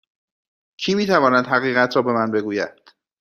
کی 0.77 0.95
می 0.95 1.05
تواند 1.05 1.47
حقیقت 1.47 1.95
را 1.95 2.01
به 2.01 2.13
من 2.13 2.31
بگوید؟ 2.31 2.73